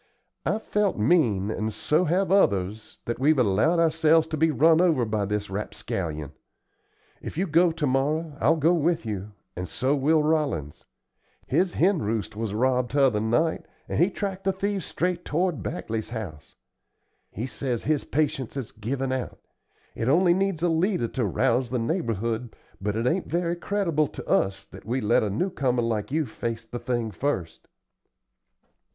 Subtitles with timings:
[0.47, 5.05] "I've felt mean, and so have others, that we've allowed ourselves to be run over
[5.05, 6.31] by this rapscallion.
[7.21, 10.85] If you go to morrow, I'll go with you, and so will Rollins.
[11.45, 16.09] His hen roost was robbed t'other night, and he tracked the thieves straight toward Bagley's
[16.09, 16.55] house.
[17.29, 19.37] He says his patience has given out.
[19.93, 24.27] It only needs a leader to rouse the neighborhood, but it ain't very creditable to
[24.27, 27.67] us that we let a new comer like you face the thing first."